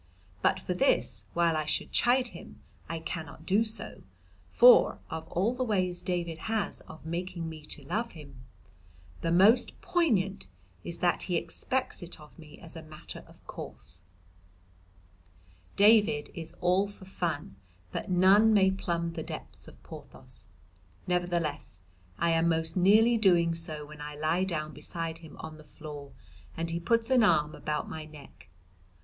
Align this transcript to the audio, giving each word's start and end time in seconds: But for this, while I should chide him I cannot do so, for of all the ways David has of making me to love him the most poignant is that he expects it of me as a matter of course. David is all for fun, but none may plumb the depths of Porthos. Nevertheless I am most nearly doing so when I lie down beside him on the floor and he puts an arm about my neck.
But 0.41 0.59
for 0.59 0.73
this, 0.73 1.27
while 1.35 1.55
I 1.55 1.65
should 1.65 1.91
chide 1.91 2.29
him 2.29 2.59
I 2.89 2.97
cannot 2.97 3.45
do 3.45 3.63
so, 3.63 4.01
for 4.49 4.97
of 5.11 5.27
all 5.27 5.53
the 5.53 5.63
ways 5.63 6.01
David 6.01 6.39
has 6.49 6.81
of 6.87 7.05
making 7.05 7.47
me 7.47 7.63
to 7.67 7.83
love 7.83 8.13
him 8.13 8.41
the 9.21 9.31
most 9.31 9.79
poignant 9.81 10.47
is 10.83 10.97
that 11.05 11.21
he 11.21 11.35
expects 11.35 12.01
it 12.01 12.19
of 12.19 12.39
me 12.39 12.57
as 12.57 12.75
a 12.75 12.81
matter 12.81 13.23
of 13.27 13.45
course. 13.45 14.01
David 15.75 16.31
is 16.33 16.55
all 16.61 16.87
for 16.87 17.05
fun, 17.05 17.55
but 17.91 18.09
none 18.09 18.55
may 18.55 18.71
plumb 18.71 19.13
the 19.13 19.21
depths 19.21 19.67
of 19.67 19.83
Porthos. 19.83 20.47
Nevertheless 21.05 21.81
I 22.17 22.31
am 22.31 22.49
most 22.49 22.75
nearly 22.75 23.17
doing 23.19 23.53
so 23.53 23.85
when 23.85 24.01
I 24.01 24.15
lie 24.15 24.45
down 24.45 24.73
beside 24.73 25.19
him 25.19 25.37
on 25.37 25.59
the 25.59 25.63
floor 25.63 26.11
and 26.57 26.71
he 26.71 26.79
puts 26.79 27.11
an 27.11 27.21
arm 27.21 27.53
about 27.53 27.87
my 27.87 28.05
neck. 28.05 28.47